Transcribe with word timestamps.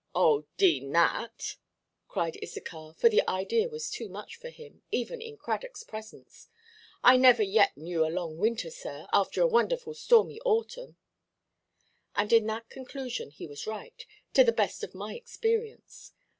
"Oh, 0.15 0.47
d—n 0.57 0.91
that!" 0.93 1.57
cried 2.07 2.35
Issachar, 2.43 2.95
for 2.97 3.07
the 3.07 3.21
idea 3.29 3.69
was 3.69 3.87
too 3.87 4.09
much 4.09 4.35
for 4.35 4.49
him, 4.49 4.81
even 4.89 5.21
in 5.21 5.37
Cradockʼs 5.37 5.87
presence; 5.87 6.47
"I 7.03 7.17
never 7.17 7.43
yet 7.43 7.77
knew 7.77 8.03
a 8.03 8.09
long 8.09 8.39
winter, 8.39 8.71
sir, 8.71 9.05
after 9.13 9.43
a 9.43 9.47
wonderful 9.47 9.93
stormy 9.93 10.41
autumn." 10.43 10.97
And 12.15 12.33
in 12.33 12.47
that 12.47 12.71
conclusion 12.71 13.29
he 13.29 13.45
was 13.45 13.67
right, 13.67 14.03
to 14.33 14.43
the 14.43 14.51
best 14.51 14.83
of 14.83 14.95
my 14.95 15.13
experience. 15.13 16.13